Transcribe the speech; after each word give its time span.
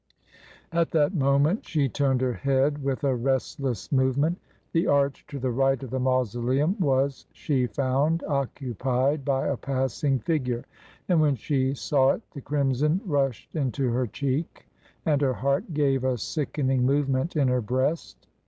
At 0.71 0.89
that 0.93 1.13
moment 1.13 1.63
she 1.67 1.87
turned 1.87 2.21
her 2.21 2.33
head 2.33 2.83
with 2.83 3.03
a 3.03 3.13
restless 3.15 3.91
movement. 3.91 4.39
The 4.71 4.87
arch 4.87 5.23
to 5.27 5.37
the 5.37 5.51
right 5.51 5.77
of 5.83 5.91
the 5.91 5.99
Mausoleum 5.99 6.75
was, 6.79 7.27
she 7.33 7.67
found, 7.67 8.23
occupied 8.27 9.23
by 9.23 9.45
a 9.47 9.57
passing 9.57 10.17
figure. 10.17 10.65
And 11.07 11.21
when 11.21 11.35
she 11.35 11.75
saw 11.75 12.13
it 12.13 12.23
the 12.31 12.41
crimson 12.41 12.99
rushed 13.05 13.55
into 13.55 13.91
her 13.91 14.07
cheek 14.07 14.65
and 15.05 15.21
her 15.21 15.33
heart 15.35 15.71
gave 15.71 16.03
a 16.03 16.17
sickening 16.17 16.83
movement 16.83 17.35
in 17.35 17.47
her 17.49 17.61
breast. 17.61 18.25